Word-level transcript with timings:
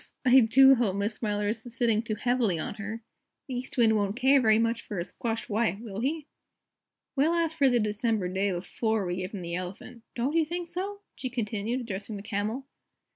I 0.25 0.39
do 0.39 0.73
hope 0.73 0.95
Miss 0.95 1.13
Smiler 1.17 1.47
isn't 1.49 1.69
sitting 1.69 2.01
too 2.01 2.15
heavily 2.15 2.57
on 2.57 2.73
her; 2.81 3.03
the 3.47 3.53
East 3.53 3.77
Wind 3.77 3.95
won't 3.95 4.15
care 4.15 4.41
very 4.41 4.57
much 4.57 4.81
for 4.81 4.97
a 4.97 5.05
squashed 5.05 5.47
wife, 5.47 5.77
will 5.79 5.99
he?" 5.99 6.25
"We'll 7.15 7.35
ask 7.35 7.55
for 7.55 7.69
the 7.69 7.79
December 7.79 8.27
day 8.27 8.51
before 8.51 9.05
we 9.05 9.17
give 9.17 9.35
him 9.35 9.43
the 9.43 9.53
Elephant, 9.53 10.01
don't 10.15 10.33
you 10.35 10.43
think 10.43 10.67
so?" 10.69 11.01
she 11.13 11.29
continued, 11.29 11.81
addressing 11.81 12.15
the 12.17 12.23
Camel. 12.23 12.65